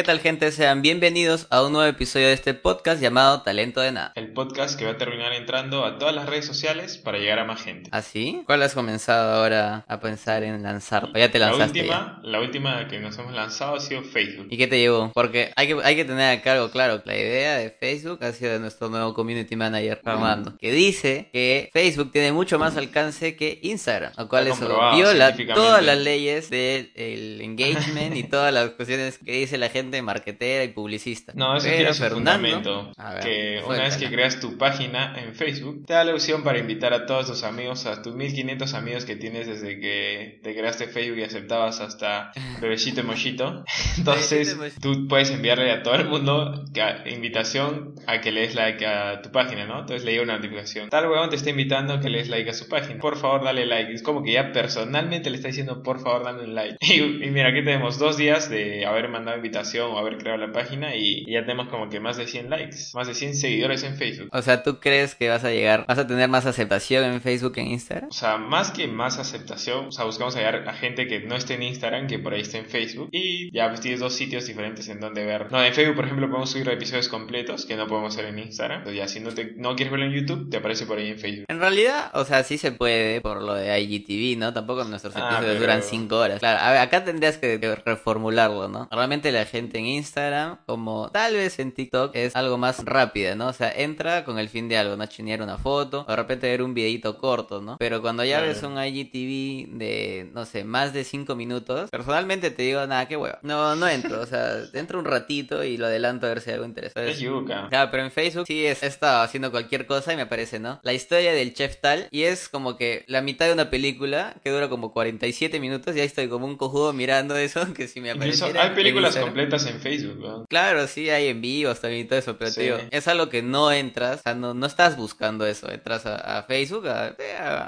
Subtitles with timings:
[0.00, 0.50] ¿Qué tal gente?
[0.50, 4.12] Sean bienvenidos a un nuevo episodio de este podcast llamado Talento de Nada.
[4.14, 7.44] El podcast que va a terminar entrando a todas las redes sociales para llegar a
[7.44, 7.90] más gente.
[7.92, 8.42] ¿Ah, sí?
[8.46, 11.10] ¿Cuál has comenzado ahora a pensar en lanzar?
[11.14, 11.82] ¿O ya te lanzaste?
[11.82, 14.46] La última, la última que nos hemos lanzado ha sido Facebook.
[14.48, 15.12] ¿Y qué te llevó?
[15.12, 17.02] Porque hay que, hay que tener acá algo claro.
[17.04, 21.68] La idea de Facebook ha sido de nuestro nuevo community manager, Fernando, que dice que
[21.74, 27.38] Facebook tiene mucho más alcance que Instagram, lo cual eso viola todas las leyes del
[27.42, 31.32] engagement y todas las cuestiones que dice la gente marquetera y publicista.
[31.34, 32.92] No, eso tiene su fundamento.
[33.22, 36.92] que una vez que creas tu página en Facebook, te da la opción para invitar
[36.92, 41.18] a todos tus amigos, a tus 1500 amigos que tienes desde que te creaste Facebook
[41.18, 43.64] y aceptabas hasta bebecito mochito.
[43.98, 46.64] Entonces, tú puedes enviarle a todo el mundo
[47.06, 49.80] invitación a que le des like a tu página, ¿no?
[49.80, 50.88] Entonces le llega una notificación.
[50.90, 53.00] Tal weón te está invitando a que le des like a su página.
[53.00, 53.92] Por favor, dale like.
[53.92, 56.76] Es como que ya personalmente le está diciendo, por favor, dale un like.
[56.90, 60.52] Y, y mira, aquí tenemos dos días de haber mandado invitación o haber creado la
[60.52, 63.96] página y, ya tenemos como que más de 100 likes, más de 100 seguidores en
[63.96, 64.28] Facebook.
[64.32, 67.52] O sea, ¿tú crees que vas a llegar, vas a tener más aceptación en Facebook
[67.52, 68.08] que en Instagram?
[68.10, 71.54] O sea, más que más aceptación, o sea, buscamos llegar a gente que no esté
[71.54, 74.88] en Instagram, que por ahí esté en Facebook y ya pues tienes dos sitios diferentes
[74.88, 75.50] en donde ver.
[75.50, 78.78] No, en Facebook, por ejemplo, podemos subir episodios completos que no podemos hacer en Instagram.
[78.78, 81.18] Entonces ya si no, te, no quieres verlo en YouTube, te aparece por ahí en
[81.18, 81.46] Facebook.
[81.48, 84.52] En realidad, o sea, sí se puede por lo de IGTV, ¿no?
[84.52, 86.38] Tampoco nuestros ah, episodios duran 5 horas.
[86.40, 88.88] Claro, a ver, acá tendrías que reformularlo, ¿no?
[88.90, 93.48] Realmente la gente en Instagram como tal vez en TikTok es algo más rápida, ¿no?
[93.48, 95.06] O sea, entra con el fin de algo, ¿no?
[95.06, 97.76] Chinear una foto, o de repente ver un videito corto, ¿no?
[97.78, 102.62] Pero cuando ya ves un IGTV de, no sé, más de 5 minutos, personalmente te
[102.62, 103.38] digo, nada, qué hueva.
[103.42, 106.54] No, no entro, o sea, entro un ratito y lo adelanto a ver si hay
[106.54, 107.10] algo interesante.
[107.10, 107.68] Es yuca.
[107.68, 110.80] Claro, pero en Facebook sí he estado haciendo cualquier cosa y me aparece, ¿no?
[110.82, 114.50] La historia del chef tal, y es como que la mitad de una película que
[114.50, 118.10] dura como 47 minutos y ahí estoy como un cojudo mirando eso, que si me
[118.10, 118.44] aparece.
[118.58, 120.46] Hay películas completas en Facebook, ¿no?
[120.46, 124.20] Claro, sí, hay envíos también y todo eso, pero tío, es algo que no entras,
[124.20, 127.14] o sea, no, no estás buscando eso, entras a, Facebook a,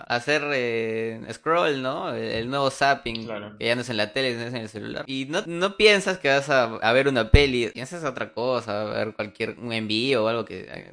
[0.09, 2.15] hacer eh, scroll, ¿no?
[2.15, 3.27] El, nuevo zapping,
[3.59, 5.05] que ya no es en la tele, es en el celular.
[5.07, 9.15] Y no, no piensas que vas a, ver una peli, piensas otra cosa, a ver
[9.15, 10.93] cualquier un envío o algo que, eh,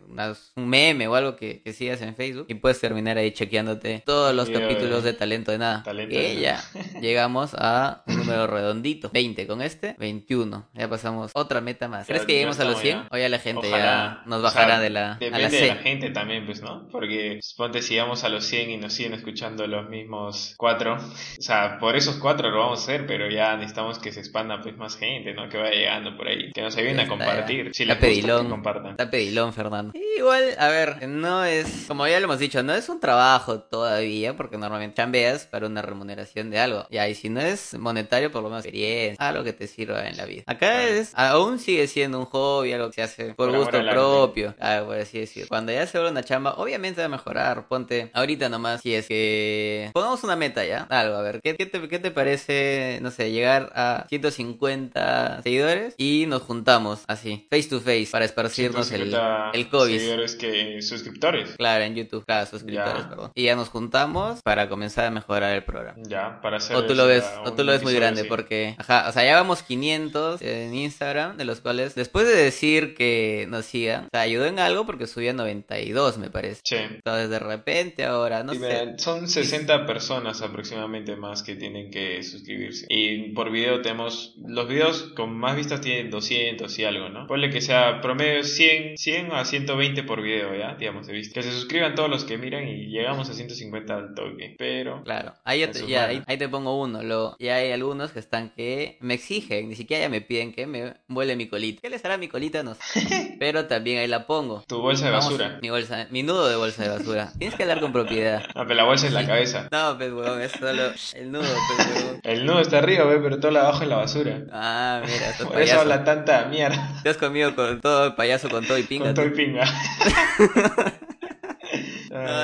[0.56, 4.34] un meme o algo que, que sigas en Facebook y puedes terminar ahí chequeándote todos
[4.34, 5.84] los capítulos de Talento de Nada.
[5.84, 6.64] Talento y ya
[7.02, 10.70] llegamos a un número redondito, 20 con este, 21.
[10.80, 12.08] Ya pasamos otra meta más.
[12.08, 13.08] ¿Crees que lleguemos a los 100?
[13.12, 16.10] O ya la gente ya nos bajará de la Depende a la de la gente
[16.12, 16.88] también, pues, ¿no?
[16.90, 20.96] Porque suponte si llegamos a los 100 y nos siguen escuchando los mismos cuatro.
[20.96, 24.62] O sea, por esos cuatro lo vamos a hacer, pero ya necesitamos que se expanda
[24.62, 25.50] pues más gente, ¿no?
[25.50, 26.50] Que vaya llegando por ahí.
[26.54, 27.72] Que nos ayuden a compartir.
[27.74, 28.50] Si la pedilón.
[28.50, 28.92] compartan.
[28.92, 29.92] Está pedilón, Fernando.
[30.18, 34.38] Igual, a ver, no es, como ya lo hemos dicho, no es un trabajo todavía,
[34.38, 36.88] porque normalmente chambeas para una remuneración de algo.
[36.90, 40.16] Ya, y si no es monetario, por lo menos experiencia, algo que te sirva en
[40.16, 40.44] la vida.
[40.46, 44.56] Acá es, aún sigue siendo un hobby, algo que se hace por, gusto propio.
[44.60, 45.48] Ah, por así decir.
[45.48, 47.68] Cuando ya se vuelve una chamba, obviamente va a mejorar.
[47.68, 50.88] Ponte ahorita nomás, si es que pongamos una meta ya.
[50.90, 55.96] Algo, a ver, ¿qué, qué, te, ¿qué te parece, no sé, llegar a 150 seguidores
[55.98, 59.16] y nos juntamos así, face to face, para esparcirnos el,
[59.54, 59.98] el COVID?
[59.98, 61.56] Seguidores que suscriptores.
[61.58, 63.32] Claro, en YouTube, claro, suscriptores, perdón.
[63.36, 65.98] Y ya nos juntamos para comenzar a mejorar el programa.
[66.04, 66.76] Ya, para hacer.
[66.76, 69.36] O tú lo ves, o tú lo ves muy grande, porque, ajá, o sea, ya
[69.36, 74.22] vamos 500 en Instagram, de los cuales después de decir que nos sigan, o sea,
[74.22, 76.62] ayudó en algo porque subía 92, me parece.
[76.64, 76.76] Sí.
[76.76, 78.98] Entonces, de repente, ahora, no sé.
[78.98, 82.86] son 60 personas aproximadamente más que tienen que suscribirse.
[82.90, 87.28] Y por video tenemos, los videos con más vistas tienen 200 y algo, ¿no?
[87.28, 90.76] Ponle que sea promedio 100, 100 a 120 por video, ¿ya?
[90.76, 91.34] Digamos, de vista.
[91.34, 94.56] Que se suscriban todos los que miran y llegamos a 150 al toque.
[94.58, 95.04] Pero.
[95.04, 97.04] Claro, ahí, te, ya, ahí, te pongo uno.
[97.04, 100.68] Lo, ya hay algunos que están que me exigen, ni siquiera ya me piden que
[100.68, 101.82] me vuele mi colita.
[101.82, 102.64] ¿Qué les hará mi colita?
[102.64, 103.36] No sé.
[103.40, 104.64] Pero también ahí la pongo.
[104.68, 105.60] Tu bolsa de basura.
[105.62, 107.32] mi bolsa, mi nudo de bolsa de basura.
[107.38, 108.44] Tienes que hablar con propiedad.
[108.56, 109.68] No, pero la bolsa es la cabeza.
[109.72, 111.44] No, pues huevón, es solo el nudo,
[111.76, 112.20] pues huevón.
[112.24, 114.42] El nudo está arriba, wey, pero todo lo abajo es la basura.
[114.52, 115.72] Ah, mira, Por payaso.
[115.72, 117.00] eso habla tanta mierda.
[117.04, 119.06] Te has comido con todo payaso, con todo y pinga.
[119.08, 119.64] Con todo y pinga.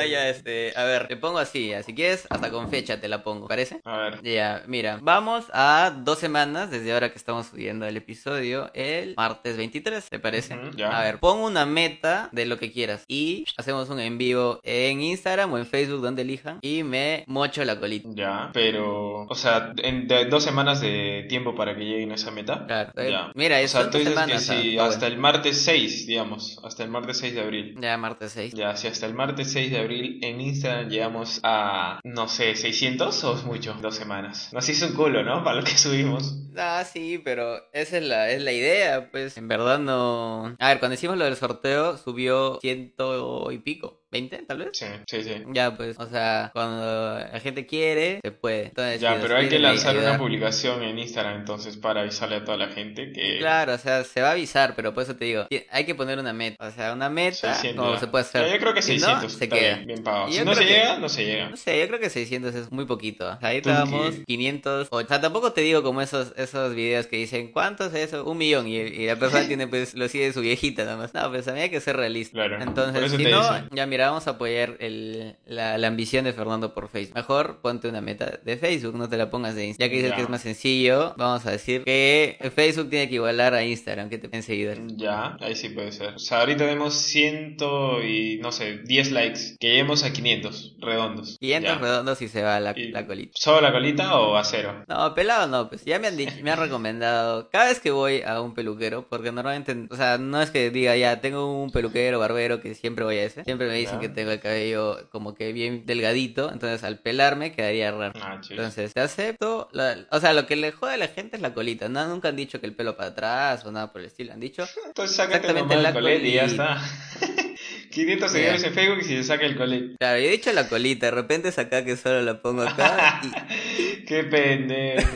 [0.05, 3.23] Ya este, a ver, te pongo así, así si quieres, hasta con fecha te la
[3.23, 3.81] pongo, ¿parece?
[3.83, 4.21] A ver.
[4.23, 9.57] Ya, mira, vamos a dos semanas desde ahora que estamos subiendo el episodio, el martes
[9.57, 10.57] 23, ¿te parece?
[10.75, 10.97] ya.
[10.97, 15.01] A ver, pon una meta de lo que quieras y hacemos un en vivo en
[15.01, 18.09] Instagram o en Facebook, donde elijan, y me mocho la colita.
[18.13, 22.65] Ya, pero, o sea, en dos semanas de tiempo para que lleguen a esa meta.
[22.65, 23.31] Claro, ya.
[23.35, 23.79] mira, eso.
[23.79, 27.41] O sea, tú dices que hasta el martes 6, digamos, hasta el martes 6 de
[27.41, 27.75] abril.
[27.79, 28.53] Ya, martes 6.
[28.53, 33.23] Ya, si hasta el martes 6 de abril en Instagram llegamos a, no sé, 600
[33.23, 34.51] o es mucho, dos semanas.
[34.53, 35.43] Nos hizo un culo, ¿no?
[35.43, 36.37] Para lo que subimos.
[36.57, 39.37] Ah, sí, pero esa es la, es la idea, pues.
[39.37, 40.55] En verdad no...
[40.59, 44.04] A ver, cuando hicimos lo del sorteo, subió ciento y pico.
[44.11, 44.69] ¿20 tal vez?
[44.73, 45.43] Sí, sí, sí.
[45.53, 48.67] Ya, pues, o sea, cuando la gente quiere, se puede.
[48.67, 52.57] Entonces, ya, pero hay que lanzar una publicación en Instagram entonces para avisarle a toda
[52.57, 53.37] la gente que...
[53.39, 56.19] Claro, o sea, se va a avisar, pero por eso te digo, hay que poner
[56.19, 56.67] una meta.
[56.67, 58.51] O sea, una meta, como se puede hacer.
[58.51, 59.77] yo creo que 600 se queda.
[59.77, 60.31] bien, pagado.
[60.31, 61.49] Si no se llega, no se llega.
[61.49, 63.29] No sé, yo creo que 600 es muy poquito.
[63.29, 64.87] O sea, ahí estábamos 500.
[64.91, 68.25] O sea, tampoco te digo como esos, esos videos que dicen, ¿cuántos es eso?
[68.25, 68.67] Un millón.
[68.67, 71.13] Y, la persona tiene, pues, lo sigue su viejita nada más.
[71.13, 72.33] No, pues a mí hay que ser realista.
[72.33, 72.61] Claro.
[72.61, 73.41] Entonces, si no,
[73.71, 77.15] ya mira, vamos a apoyar el, la, la, ambición de Fernando por Facebook.
[77.15, 79.89] Mejor ponte una meta de Facebook, no te la pongas de Instagram.
[79.89, 83.53] Ya que dices que es más sencillo, vamos a decir que Facebook tiene que igualar
[83.53, 84.81] a Instagram, que te ven seguidores.
[84.95, 86.15] Ya, ahí sí puede ser.
[86.15, 89.57] O sea, ahorita vemos ciento y no sé, 10 likes.
[89.59, 91.37] Que lleguemos a 500 redondos.
[91.39, 93.31] 500 redondos y se va la, la, colita.
[93.35, 94.83] ¿Solo la colita o a cero?
[94.87, 97.49] No, pelado no, pues ya me han dicho, me han recomendado.
[97.49, 100.95] Cada vez que voy a un peluquero, porque normalmente, o sea, no es que diga
[100.95, 103.43] ya tengo un peluquero, barbero, que siempre voy a ese.
[103.43, 107.91] Siempre me dicen que tengo el cabello como que bien delgadito, entonces al pelarme quedaría
[107.91, 108.13] raro.
[108.21, 109.69] Ah, entonces, te acepto.
[110.11, 111.89] o sea, lo que le jode a la gente es la colita.
[111.89, 114.33] No, nunca han dicho que el pelo para atrás o nada por el estilo.
[114.33, 116.81] Han dicho entonces, exactamente la colita y ya está.
[117.95, 119.97] 500 seguidores en Facebook y si se saca el colita.
[119.97, 123.21] Claro, yo he dicho la colita, de repente es acá que solo la pongo acá.
[124.07, 125.07] Qué pendejo.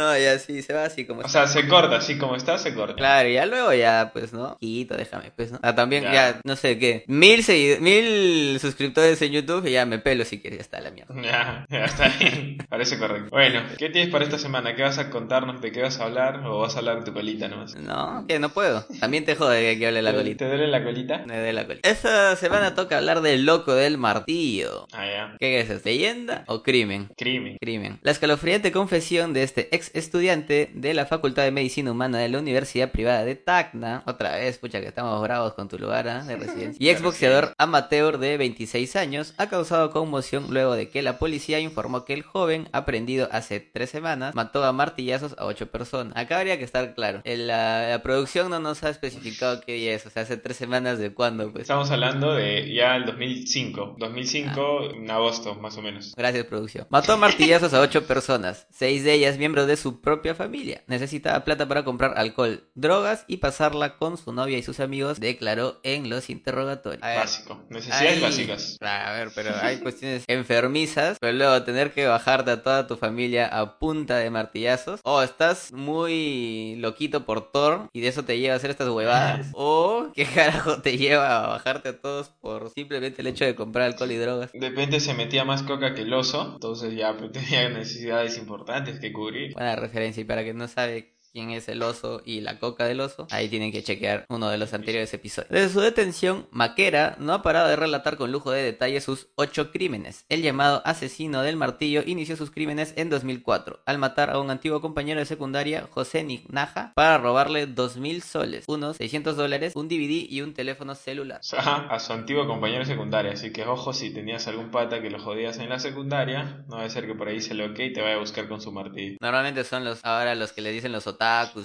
[0.00, 2.74] No, ya sí, se va así como O sea, se corta, así como está, se
[2.74, 2.94] corta.
[2.94, 4.56] Claro, y ya luego ya, pues, ¿no?
[4.58, 5.58] Quito, déjame, pues, ¿no?
[5.62, 7.04] Ah, también, ya, no sé qué.
[7.06, 7.44] Mil,
[7.80, 11.14] mil suscriptores en YouTube y ya me pelo si quieres, ya está la mierda.
[11.20, 12.58] Ya, ya está bien.
[12.68, 13.30] Parece correcto.
[13.30, 14.74] Bueno, ¿qué tienes para esta semana?
[14.74, 15.60] ¿Qué vas a contarnos?
[15.60, 16.40] ¿De qué vas a hablar?
[16.46, 17.74] ¿O vas a hablar de tu colita nomás?
[17.76, 18.84] No, que no puedo.
[19.00, 20.38] También te jode que hable la colita.
[20.38, 21.18] ¿Te duele la colita?
[21.26, 21.88] Me duele la colita.
[21.88, 24.86] Esta semana toca hablar del loco del martillo.
[24.92, 25.36] Ah, ya.
[25.38, 25.84] ¿Qué es?
[25.84, 27.10] ¿Leyenda o crimen?
[27.16, 27.58] Crimen.
[27.60, 27.98] Crimen.
[28.02, 32.38] La escalofriante confesión de este ex estudiante de la Facultad de Medicina Humana de la
[32.38, 34.02] Universidad Privada de Tacna.
[34.06, 36.24] Otra vez, pucha que estamos bravos con tu lugar ¿eh?
[36.26, 36.76] de residencia.
[36.80, 42.04] Y exboxeador amateur de 26 años ha causado conmoción luego de que la policía informó
[42.04, 46.16] que el joven, aprendido hace tres semanas, mató a martillazos a ocho personas.
[46.16, 47.22] Acá habría que estar claro.
[47.24, 50.06] la, producción no nos ha especificado qué día es.
[50.06, 51.62] O sea, hace tres semanas de cuándo, pues.
[51.62, 53.96] Estamos hablando de ya el 2005.
[53.98, 54.96] 2005, ah.
[54.96, 56.14] en agosto, más o menos.
[56.16, 56.86] Gracias, producción.
[56.88, 60.82] Mató a martillazos a ocho personas seis de ellas miembros de su propia familia.
[60.86, 65.80] Necesitaba plata para comprar alcohol, drogas y pasarla con su novia y sus amigos, declaró
[65.82, 67.00] en los interrogatorios.
[67.00, 68.76] Básico, necesidades básicas.
[68.80, 73.46] A ver, pero hay cuestiones enfermizas, pero luego tener que bajarte a toda tu familia
[73.46, 78.54] a punta de martillazos, o estás muy loquito por Thor y de eso te lleva
[78.54, 83.22] a hacer estas huevadas, o qué carajo te lleva a bajarte a todos por simplemente
[83.22, 84.52] el hecho de comprar alcohol y drogas.
[84.52, 88.98] De repente se metía más coca que el oso, entonces ya tenía necesidades importantes importantes
[89.00, 89.54] que cubrir.
[89.76, 93.26] Referencia y para que no sabe quién es el oso y la coca del oso,
[93.30, 95.50] ahí tienen que chequear uno de los anteriores episodios.
[95.50, 99.70] Desde su detención, Maquera no ha parado de relatar con lujo de detalle sus ocho
[99.70, 100.24] crímenes.
[100.28, 104.80] El llamado asesino del martillo inició sus crímenes en 2004, al matar a un antiguo
[104.80, 110.42] compañero de secundaria, José Nignaja, para robarle 2.000 soles, unos 600 dólares, un DVD y
[110.42, 111.40] un teléfono celular.
[111.52, 115.18] a su antiguo compañero de secundaria, así que ojo si tenías algún pata que lo
[115.20, 118.02] jodías en la secundaria, no debe ser que por ahí se lo ok y te
[118.02, 119.16] vaya a buscar con su martillo.
[119.20, 121.06] Normalmente son los ahora los que le dicen los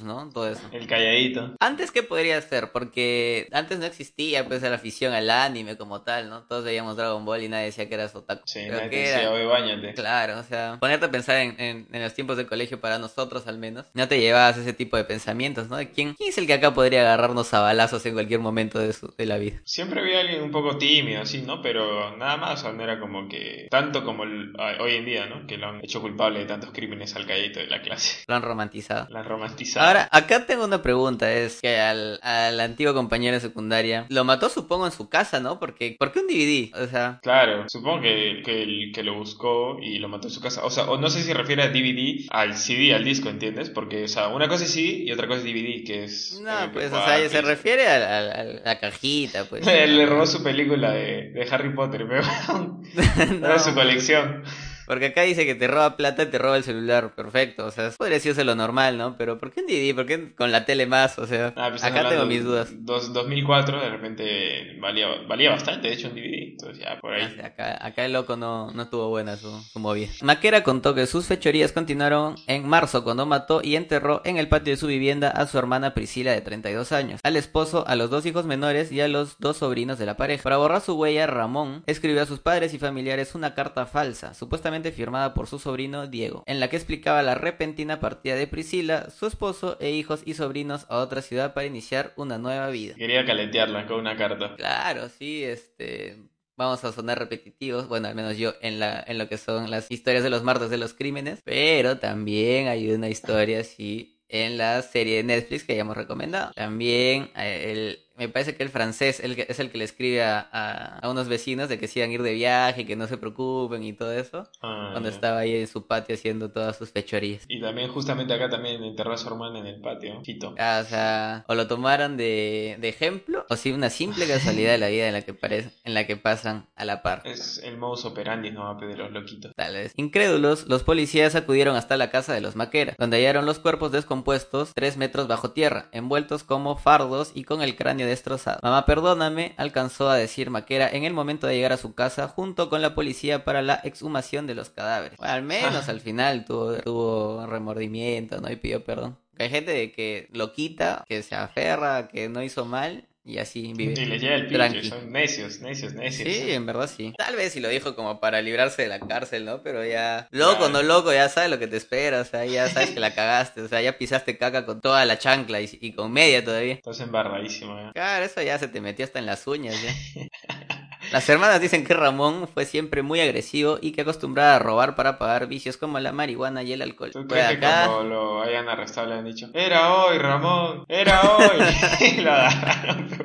[0.03, 0.29] ¿no?
[0.33, 0.61] Todo eso.
[0.71, 1.55] El calladito.
[1.59, 2.71] Antes, ¿qué podría ser?
[2.71, 6.43] Porque antes no existía pues la afición al anime como tal, ¿no?
[6.43, 8.41] Todos veíamos Dragon Ball y nadie decía que eras otaku.
[8.45, 9.93] Sí, nadie decía, bañate.
[9.93, 13.57] Claro, o sea, ponerte a pensar en, en, los tiempos de colegio para nosotros al
[13.57, 15.77] menos, no te llevabas ese tipo de pensamientos, ¿no?
[15.77, 19.13] ¿Quién, quién es el que acá podría agarrarnos a balazos en cualquier momento de, su,
[19.17, 19.61] de la vida?
[19.63, 21.61] Siempre había alguien un poco tímido, así, ¿no?
[21.61, 25.47] Pero nada más, o sea, no era como que, tanto como hoy en día, ¿no?
[25.47, 28.23] Que lo han hecho culpable de tantos crímenes al calladito de la clase.
[28.27, 29.07] Lo han romantizado.
[29.09, 29.44] Lo han romantizado
[29.77, 34.49] Ahora, acá tengo una pregunta, es que al, al antiguo compañero de secundaria, lo mató
[34.49, 35.59] supongo en su casa, ¿no?
[35.59, 36.73] Porque, ¿por qué un DVD?
[36.83, 37.19] O sea...
[37.21, 40.63] Claro, supongo que, que, que lo buscó y lo mató en su casa.
[40.65, 43.69] O sea, o no sé si refiere a DVD, al CD, al disco, ¿entiendes?
[43.69, 46.39] Porque, o sea, una cosa es CD y otra cosa es DVD, que es...
[46.41, 49.65] No, eh, pues, o sea, se refiere a, la cajita, pues.
[49.65, 52.23] Le robó su película de, de Harry Potter, pero...
[53.39, 53.45] no.
[53.45, 54.43] Era su colección.
[54.85, 57.13] Porque acá dice que te roba plata y te roba el celular.
[57.15, 57.65] Perfecto.
[57.65, 59.17] O sea, podría ser lo normal, ¿no?
[59.17, 59.95] Pero ¿por qué en DVD?
[59.95, 61.19] ¿Por qué con la tele más?
[61.19, 62.69] O sea, ah, pues acá tengo mis dudas.
[62.85, 66.44] Dos, 2004 de repente valía, valía bastante, de hecho, un DVD.
[66.55, 67.23] Entonces ya por ahí.
[67.43, 70.07] Acá, acá el loco no, no tuvo buena su, su movida.
[70.21, 74.73] Maquera contó que sus fechorías continuaron en marzo cuando mató y enterró en el patio
[74.73, 78.25] de su vivienda a su hermana Priscila de 32 años, al esposo, a los dos
[78.25, 80.43] hijos menores y a los dos sobrinos de la pareja.
[80.43, 84.91] Para borrar su huella, Ramón escribió a sus padres y familiares una carta falsa, supuestamente
[84.91, 89.27] firmada por su sobrino Diego, en la que explicaba la repentina partida de Priscila, su
[89.27, 92.95] esposo e hijos y sobrinos a otra ciudad para iniciar una nueva vida.
[92.95, 94.55] Quería caletearla con una carta.
[94.55, 96.17] Claro, sí, este
[96.57, 99.91] vamos a sonar repetitivos, bueno, al menos yo en la en lo que son las
[99.91, 104.81] historias de los martes de los crímenes, pero también hay una historia así en la
[104.81, 106.51] serie de Netflix que ya hemos recomendado.
[106.53, 111.27] También eh, el me parece que el francés es el que le escribe a, unos
[111.27, 114.49] vecinos de que sigan ir de viaje, que no se preocupen y todo eso.
[114.61, 117.43] Ah, cuando estaba ahí en su patio haciendo todas sus fechorías.
[117.47, 120.55] Y también justamente acá también enterró a su hermana en el patio, Quito.
[120.57, 124.87] Ah, o sea, o lo tomaron de, ejemplo, o si una simple casualidad de la
[124.87, 127.21] vida en la que parece, en la que pasan a la par.
[127.25, 128.75] Es el modus operandi, ¿no?
[128.75, 129.51] De los loquitos.
[129.55, 129.93] Tal vez.
[129.95, 134.71] Incrédulos, los policías acudieron hasta la casa de los Maquera, donde hallaron los cuerpos descompuestos
[134.73, 138.59] tres metros bajo tierra, envueltos como fardos y con el cráneo destrozado.
[138.63, 142.69] Mamá, perdóname, alcanzó a decir Maquera en el momento de llegar a su casa junto
[142.69, 145.19] con la policía para la exhumación de los cadáveres.
[145.21, 148.51] al menos al final tuvo, tuvo remordimiento, ¿no?
[148.51, 149.17] Y pidió perdón.
[149.37, 153.99] Hay gente que lo quita, que se aferra, que no hizo mal y así vive.
[153.99, 156.29] Y le llega el pinche, son necios, necios, necios.
[156.29, 157.13] Sí, en verdad sí.
[157.17, 159.63] Tal vez si lo dijo como para librarse de la cárcel, ¿no?
[159.63, 162.91] Pero ya, loco, no loco, ya sabes lo que te espera, o sea, ya sabes
[162.91, 166.45] que la cagaste, o sea, ya pisaste caca con toda la chancla y, con media
[166.45, 166.75] todavía.
[166.75, 167.91] Estás embarradísimo, ¿eh?
[167.93, 170.27] Claro, eso ya se te metió hasta en las uñas, ya.
[171.11, 175.17] Las hermanas dicen que Ramón fue siempre muy agresivo y que acostumbraba a robar para
[175.17, 177.11] pagar vicios como la marihuana y el alcohol.
[177.11, 181.63] ¿Tú crees que cuando lo hayan arrestado le han dicho, era hoy, Ramón, era hoy?
[182.17, 183.24] y lo agarraron.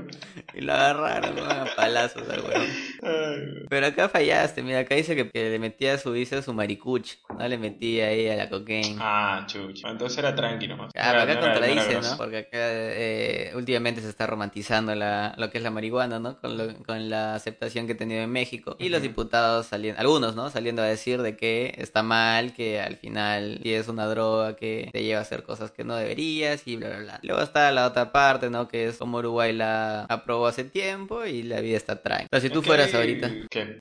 [0.55, 2.65] Y lo agarraron a palazos al huevo.
[3.69, 7.47] Pero acá fallaste, mira, acá dice que, le metía su vicio a su maricuch, no
[7.47, 8.99] le metía ahí a la cocaína.
[9.01, 9.89] Ah, chucha.
[9.89, 10.93] Entonces era tranquilo más.
[10.93, 12.17] Claro, acá contradice, ¿no?
[12.17, 16.41] Porque acá eh, últimamente se está romantizando la, lo que es la marihuana, ¿no?
[16.41, 18.77] Con, con la aceptación que he tenido en México.
[18.79, 20.51] Y los diputados saliendo, algunos, ¿no?
[20.51, 25.03] Saliendo a decir de que está mal, que al final es una droga que te
[25.03, 27.21] lleva a hacer cosas que no deberías y bla, bla, bla.
[27.23, 28.69] Luego está la otra parte, ¿no?
[28.69, 32.29] Que es como Uruguay la aprobó hace tiempo y la vida está tranquila.
[32.31, 33.31] Pero si tú fueras ahorita,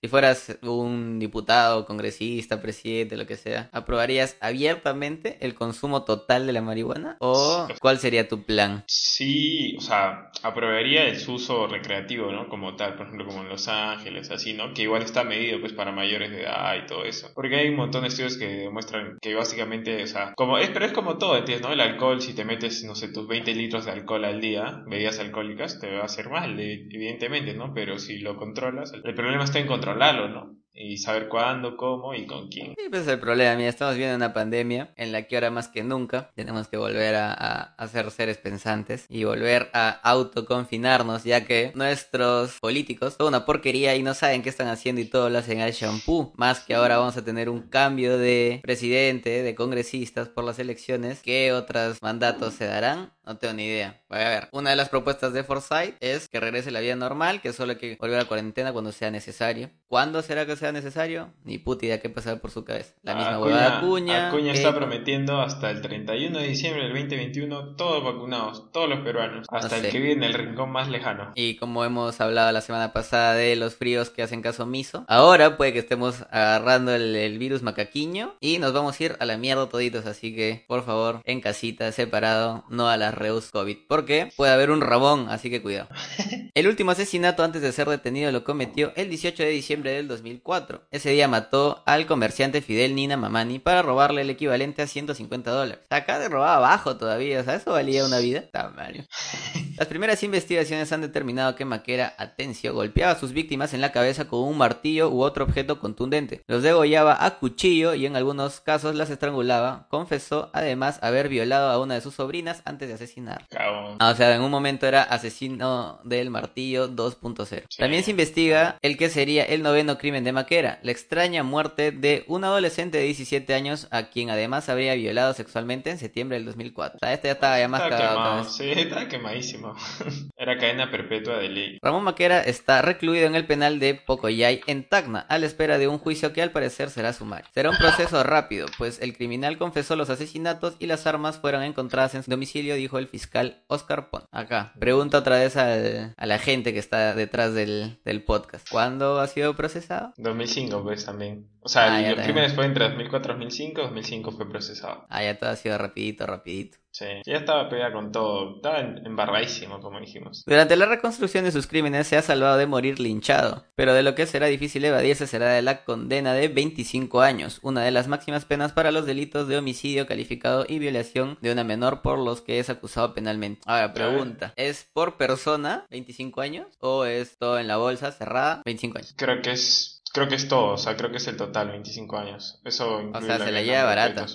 [0.02, 6.54] si fueras un diputado, congresista, presidente, lo que sea, ¿aprobarías abiertamente el consumo total de
[6.54, 7.18] la marihuana?
[7.20, 8.84] ¿O cuál sería tu plan?
[8.88, 12.48] Sí, o sea, aprobaría el uso recreativo, ¿no?
[12.50, 14.74] Como tal, por ejemplo, como en Los Ángeles, así, ¿no?
[14.74, 17.32] Que igual está medido, pues, para mayores de edad y todo eso.
[17.34, 20.86] Porque hay un montón de estudios que demuestran que básicamente, o sea, como es, pero
[20.86, 21.66] es como todo, ¿entiendes?
[21.66, 21.74] ¿no?
[21.74, 25.20] El alcohol, si te metes, no sé, tus 20 litros de alcohol al día, bebidas
[25.20, 27.74] alcohólicas, te va a hacer mal, evidentemente, ¿no?
[27.74, 30.60] Pero si lo controlas, el problema está en controlarlo, ¿no?
[30.80, 32.74] y saber cuándo, cómo y con quién.
[32.78, 35.68] Sí, pues es el problema, mira, estamos viendo una pandemia en la que ahora más
[35.68, 41.46] que nunca tenemos que volver a, a, ser seres pensantes y volver a autoconfinarnos, ya
[41.46, 45.40] que nuestros políticos son una porquería y no saben qué están haciendo y todo lo
[45.40, 46.34] hacen al shampoo.
[46.38, 51.22] Más que ahora vamos a tener un cambio de presidente, de congresistas por las elecciones,
[51.22, 53.12] ¿qué otros mandatos se darán?
[53.30, 54.02] No tengo ni idea.
[54.10, 54.50] Voy a ver.
[54.54, 57.78] Una de las propuestas de Forsyth es que regrese la vida normal, que solo hay
[57.78, 59.70] que volver a cuarentena cuando sea necesario.
[59.88, 61.32] ¿Cuándo será que sea necesario?
[61.44, 62.96] Ni puta idea qué pasar por su cabeza.
[63.04, 64.28] La misma Acuña, huevada Acuña.
[64.30, 69.46] Acuña está prometiendo hasta el 31 de diciembre del 2021 todos vacunados, todos los peruanos,
[69.52, 71.32] hasta el que vive en el rincón más lejano.
[71.36, 75.56] Y como hemos hablado la semana pasada de los fríos que hacen caso omiso, ahora
[75.56, 79.38] puede que estemos agarrando el, el virus macaquiño y nos vamos a ir a la
[79.38, 80.08] mierda toditos.
[80.08, 84.72] Así que, por favor, en casita, separado, no a las Reus COVID, porque puede haber
[84.72, 85.90] un rabón, así que cuidado.
[86.56, 90.82] El último asesinato antes de ser detenido lo cometió el 18 de diciembre del 2004.
[90.92, 95.86] Ese día mató al comerciante Fidel Nina Mamani para robarle el equivalente a 150 dólares.
[95.90, 98.46] Acá de robaba abajo todavía, o sea, eso valía una vida.
[98.76, 99.06] Mario.
[99.80, 104.28] Las primeras investigaciones han determinado que Maquera Atencio golpeaba a sus víctimas en la cabeza
[104.28, 106.42] con un martillo u otro objeto contundente.
[106.48, 109.88] Los degollaba a cuchillo y en algunos casos las estrangulaba.
[109.88, 114.36] Confesó además haber violado a una de sus sobrinas antes de asesinar Ah, o sea,
[114.36, 117.64] en un momento era asesino del martillo 2.0.
[117.78, 122.26] También se investiga el que sería el noveno crimen de Maquera, la extraña muerte de
[122.28, 126.98] un adolescente de 17 años a quien además habría violado sexualmente en septiembre del 2004.
[126.98, 128.44] O sea, este ya estaba ya más cagado.
[128.44, 128.74] Sí,
[129.10, 129.69] quemadísimo.
[130.38, 131.78] era cadena perpetua de ley.
[131.82, 135.88] Ramón Maquera está recluido en el penal de Pocoyay en Tacna, a la espera de
[135.88, 137.50] un juicio que al parecer será sumario.
[137.54, 142.16] Será un proceso rápido, pues el criminal confesó los asesinatos y las armas fueron encontradas
[142.16, 144.24] en su domicilio, dijo el fiscal Oscar Pon.
[144.32, 148.70] Acá, pregunta otra vez al, la gente que está detrás del, del podcast.
[148.70, 150.14] ¿Cuándo ha sido procesado?
[150.18, 151.48] 2005, pues también.
[151.62, 155.06] O sea, ah, el, crimen fue entre 2004 y 2005, 2005 fue procesado.
[155.10, 156.78] Ah, ya todo ha sido rapidito, rapidito.
[157.00, 160.44] Sí, ya estaba pegada con todo, estaba embarradísimo, como dijimos.
[160.46, 164.16] Durante la reconstrucción de sus crímenes se ha salvado de morir linchado, pero de lo
[164.16, 168.44] que será difícil evadirse será de la condena de 25 años, una de las máximas
[168.44, 172.60] penas para los delitos de homicidio calificado y violación de una menor por los que
[172.60, 173.62] es acusado penalmente.
[173.66, 178.98] Ahora, pregunta, ¿es por persona 25 años o es todo en la bolsa cerrada 25
[178.98, 179.14] años?
[179.16, 182.18] Creo que es Creo que es todo, o sea, creo que es el total, 25
[182.18, 182.60] años.
[182.66, 184.28] Eso O sea, se la lleva barata.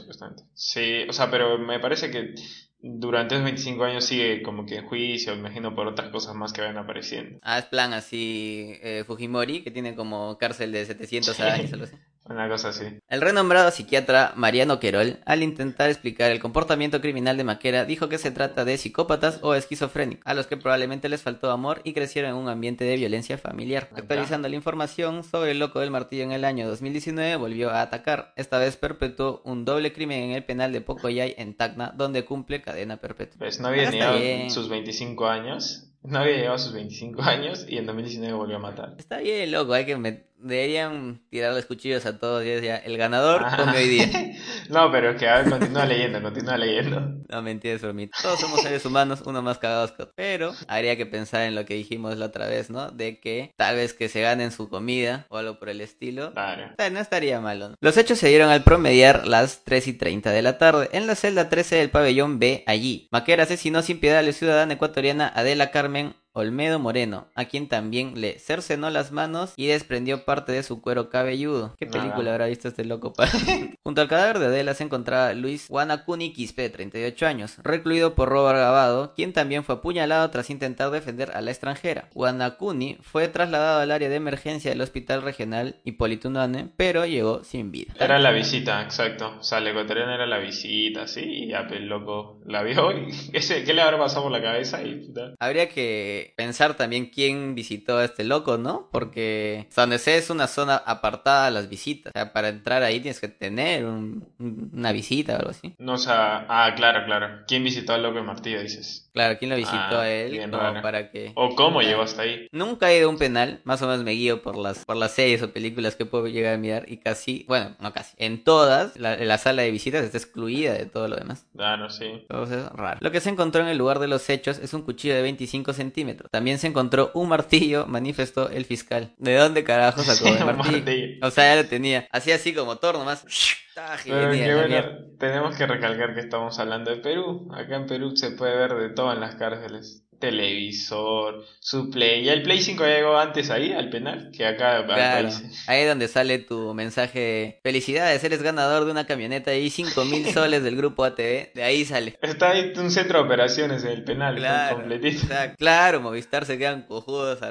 [0.55, 2.35] Sí, o sea, pero me parece que
[2.81, 6.55] durante esos 25 años sigue como que en juicio, me imagino por otras cosas más
[6.55, 7.39] que van apareciendo.
[7.43, 11.97] Ah, es plan así eh, Fujimori, que tiene como cárcel de 700 años, algo así.
[12.27, 12.85] Una cosa así.
[13.09, 18.19] El renombrado psiquiatra Mariano Querol, al intentar explicar el comportamiento criminal de Maquera, dijo que
[18.19, 22.31] se trata de psicópatas o esquizofrénicos, a los que probablemente les faltó amor y crecieron
[22.31, 23.91] en un ambiente de violencia familiar.
[23.95, 28.33] Actualizando la información sobre el loco del martillo en el año 2019, volvió a atacar.
[28.37, 32.63] Esta vez perpetuó un doble crimen en el penal de Pocoyay en Tacna, donde cumple
[32.63, 33.39] cadena perpetua.
[33.39, 35.91] Pues no había ni sus 25 años.
[36.03, 38.95] No había llegado a sus 25 años y en 2019 volvió a matar.
[38.99, 39.97] Está bien, loco, hay que
[40.45, 44.07] deberían tirar los cuchillos a todos y decía, el ganador come hoy día.
[44.69, 47.01] no, pero es que a ver, continúa leyendo, continúa leyendo.
[47.29, 48.11] No, mentira, es mí.
[48.23, 50.15] Todos somos seres humanos, uno más cagados que otro.
[50.17, 52.91] Pero habría que pensar en lo que dijimos la otra vez, ¿no?
[52.91, 56.33] De que tal vez que se ganen su comida o algo por el estilo.
[56.33, 56.71] Claro.
[56.93, 57.71] No estaría malo.
[57.71, 57.77] ¿no?
[57.81, 61.15] Los hechos se dieron al promediar las 3 y 30 de la tarde en la
[61.15, 63.09] celda 13 del pabellón B allí.
[63.11, 68.21] Maquera asesinó sin piedad a la ciudadana ecuatoriana Adela Carmen Olmedo Moreno, a quien también
[68.21, 71.75] le cercenó las manos y desprendió parte de su cuero cabelludo.
[71.79, 73.15] ¿Qué película habrá visto este loco?
[73.85, 78.49] Junto al cadáver de Adela se encontraba Luis Guanacuni Quispe, 38 años, recluido por robo
[78.49, 82.09] agravado, quien también fue apuñalado tras intentar defender a la extranjera.
[82.15, 87.71] Guanacuni fue trasladado al área de emergencia del Hospital Regional Hipólito Unane, pero llegó sin
[87.71, 87.95] vida.
[88.01, 89.37] Era la visita, exacto.
[89.39, 93.13] O sea, el ecuatoriano era la visita, sí, y ya el loco la vio y
[93.33, 94.83] ¿qué le habrá pasado por la cabeza?
[94.83, 95.13] Y...
[95.39, 98.89] Habría que pensar también quién visitó a este loco, ¿no?
[98.91, 102.13] Porque San José es una zona apartada a las visitas.
[102.15, 105.75] O sea, para entrar ahí tienes que tener una visita o algo así.
[105.79, 107.45] No, o sea, ah, claro, claro.
[107.47, 109.04] ¿Quién visitó al loco de Martillo, dices?
[109.15, 110.51] Claro, ¿quién lo visitó ah, a él?
[110.83, 111.33] para que...
[111.35, 112.49] ¿O cómo llegó hasta ahí?
[112.53, 115.13] Nunca he ido a un penal, más o menos me guío por las, por las
[115.13, 118.99] series o películas que puedo llegar a mirar y casi, bueno, no casi, en todas,
[118.99, 121.47] la, la sala de visitas está excluida de todo lo demás.
[121.57, 122.07] Claro, sí.
[122.07, 122.99] Entonces, raro.
[123.01, 125.73] Lo que se encontró en el lugar de los hechos es un cuchillo de 25
[125.73, 125.95] centímetros
[126.31, 129.13] también se encontró un martillo, manifestó el fiscal.
[129.19, 131.27] ¿De dónde carajo sacó el martillo?
[131.27, 132.09] O sea, ya lo tenía.
[132.11, 133.25] Así así como Thor nomás.
[134.05, 137.49] Pero bueno, tenemos que recalcar que estamos hablando de Perú.
[137.53, 142.25] Acá en Perú se puede ver de todo en las cárceles televisor, su Play.
[142.25, 145.29] Y el Play 5 llegó antes ahí, al penal, que acá claro.
[145.67, 147.61] Ahí es donde sale tu mensaje.
[147.63, 151.53] Felicidades, eres ganador de una camioneta y 5 mil soles del grupo ATV.
[151.55, 152.19] De ahí sale.
[152.23, 155.27] Está ahí un centro de operaciones en el penal, claro, completito.
[155.59, 157.51] Claro, Movistar se quedan cojudos a,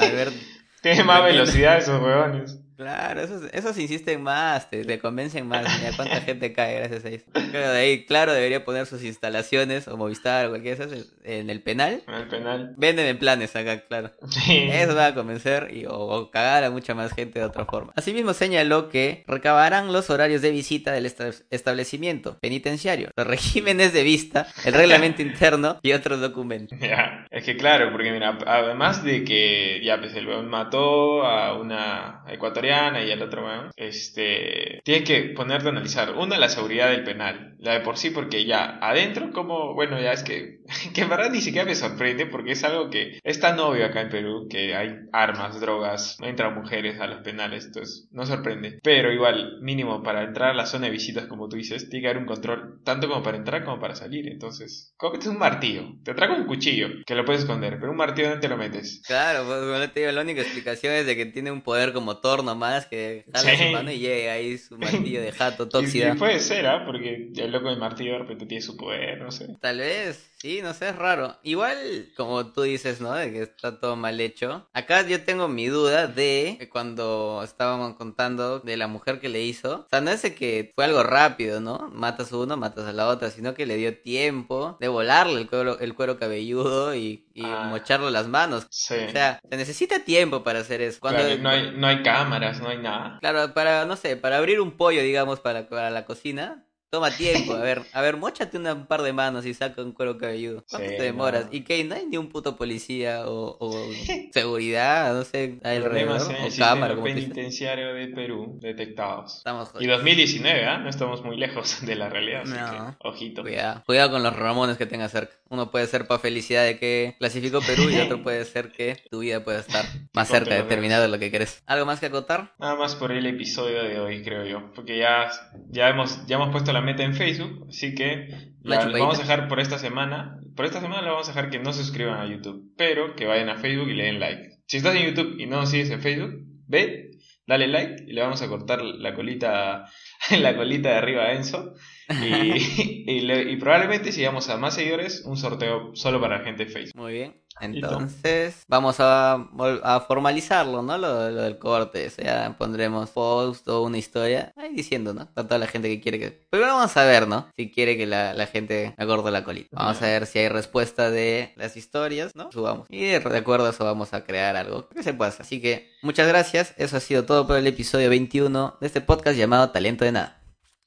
[0.00, 0.30] ver.
[0.82, 2.58] Tiene más velocidad esos huevones.
[2.76, 5.62] Claro, esos, esos insisten más, te, convencen más.
[5.78, 7.26] Mira cuánta gente cae gracias a eso.
[7.32, 11.50] Claro, de ahí, claro, debería poner sus instalaciones o Movistar o cualquier de esas en
[11.50, 12.02] el penal.
[12.06, 12.74] En el penal.
[12.76, 14.10] Venden en planes acá, claro.
[14.48, 17.92] Eso va a convencer y, o, cagar a mucha más gente de otra forma.
[17.96, 21.06] Asimismo señaló que recabarán los horarios de visita del
[21.50, 26.78] establecimiento penitenciario, los regímenes de vista, el reglamento interno y otros documentos.
[26.80, 32.24] Ya, es que claro, porque mira, además de que ya pues el mató a una
[32.28, 33.42] ecuatoriana y el otro
[33.76, 38.10] este, tiene que ponerte a analizar, una, la seguridad del penal, la de por sí,
[38.10, 40.60] porque ya adentro, como, bueno, ya es que,
[40.94, 44.02] que en verdad ni siquiera me sorprende, porque es algo que es tan obvio acá
[44.02, 48.78] en Perú, que hay armas, drogas, entran mujeres a los penales, entonces no sorprende.
[48.82, 52.08] Pero igual, mínimo, para entrar a la zona de visitas, como tú dices, tiene que
[52.08, 56.14] haber un control, tanto como para entrar como para salir, entonces, es un martillo, te
[56.14, 59.02] trae un cuchillo, que lo puedes esconder, pero un martillo, ¿dónde te lo metes?
[59.06, 62.54] Claro, pues te digo, la única explicación es de que tiene un poder como torno
[62.54, 66.16] más que jala su mano y llega ahí su martillo de jato tóxico.
[66.16, 66.84] puede ser, ¿ah?
[66.86, 69.48] Porque el loco del martillo de repente tiene su poder, no sé.
[69.60, 71.36] Tal vez, sí, no sé, es raro.
[71.44, 73.12] Igual, como tú dices, ¿no?
[73.12, 74.68] De que está todo mal hecho.
[74.72, 79.82] Acá yo tengo mi duda de cuando estábamos contando de la mujer que le hizo.
[79.82, 81.88] O sea, no es que fue algo rápido, ¿no?
[81.92, 85.48] Matas a uno, matas a la otra, sino que le dio tiempo de volarle el
[85.48, 87.68] cuero, el cuero cabelludo y, y ah.
[87.70, 88.66] mocharlo las manos.
[88.68, 88.94] Sí.
[88.94, 90.98] O sea, se necesita tiempo para hacer eso.
[90.98, 91.22] Cuando...
[91.38, 93.18] no, hay, no hay cámaras, no hay nada.
[93.20, 97.54] Claro, para, no sé, para abrir un pollo, digamos, para, para la cocina, Toma tiempo,
[97.54, 100.62] a ver, a ver, mochate un par de manos y saca un cuero cabelludo.
[100.68, 101.46] ¿Cuánto te demoras?
[101.50, 103.88] Y que no hay ni un puto policía o,
[104.30, 107.02] seguridad, no sé, alrededor, o el cámara.
[107.02, 109.38] penitenciario de Perú detectados.
[109.38, 110.76] Estamos y 2019, ¿ah?
[110.80, 113.40] No estamos muy lejos de la realidad, así que, ojito.
[113.40, 113.82] Cuidado.
[113.86, 115.34] Cuidado con los ramones que tengas cerca.
[115.48, 119.20] Uno puede ser para felicidad de que clasificó Perú y otro puede ser que tu
[119.20, 121.62] vida pueda estar más cerca de terminar lo que querés.
[121.66, 122.52] ¿Algo más que acotar?
[122.58, 124.72] Nada más por el episodio de hoy, creo yo.
[124.74, 125.30] Porque ya,
[125.70, 128.28] ya, hemos, ya hemos puesto la meta en Facebook, así que
[128.62, 130.38] la, vamos a dejar por esta semana.
[130.54, 133.26] Por esta semana le vamos a dejar que no se suscriban a YouTube, pero que
[133.26, 134.58] vayan a Facebook y le den like.
[134.66, 136.34] Si estás en YouTube y no nos sigues en Facebook,
[136.66, 137.10] ve,
[137.46, 139.86] dale like y le vamos a cortar la colita,
[140.38, 141.74] la colita de arriba a Enzo.
[142.08, 147.00] Y, y, probablemente si vamos a más seguidores, un sorteo solo para gente de Facebook.
[147.00, 147.41] Muy bien.
[147.60, 149.34] Entonces, vamos a,
[149.82, 150.98] a formalizarlo, ¿no?
[150.98, 152.06] Lo, del corte.
[152.06, 155.28] O sea, pondremos post o una historia ahí diciendo, ¿no?
[155.34, 156.30] A toda la gente que quiere que.
[156.50, 157.48] Primero vamos a ver, ¿no?
[157.56, 159.68] Si quiere que la, la gente acorde la colita.
[159.72, 162.50] Vamos a ver si hay respuesta de las historias, ¿no?
[162.52, 162.86] Subamos.
[162.90, 165.42] Y de acuerdo a eso vamos a crear algo que se pueda hacer.
[165.42, 166.74] Así que, muchas gracias.
[166.76, 170.42] Eso ha sido todo por el episodio 21 de este podcast llamado Talento de Nada.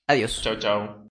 [0.08, 0.42] Adiós.
[0.42, 1.04] Chao, chao.